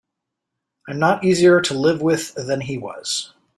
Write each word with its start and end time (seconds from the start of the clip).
I'm 0.89 0.97
not 0.97 1.23
easier 1.23 1.61
to 1.61 1.75
live 1.75 2.01
with 2.01 2.33
than 2.33 2.61
he 2.61 2.75
was. 2.79 3.33